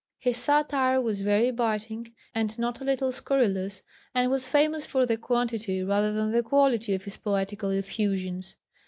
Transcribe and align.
His 0.17 0.37
satire 0.37 0.99
was 0.99 1.21
very 1.21 1.51
biting 1.51 2.15
and 2.33 2.57
not 2.57 2.81
a 2.81 2.83
little 2.83 3.11
scurrilous, 3.11 3.83
and 4.15 4.31
was 4.31 4.47
famous 4.47 4.83
for 4.87 5.05
the 5.05 5.15
quantity 5.15 5.83
rather 5.83 6.11
than 6.11 6.31
the 6.31 6.41
quality 6.41 6.95
of 6.95 7.03
his 7.03 7.17
poetical 7.17 7.69
effusions. 7.69 8.55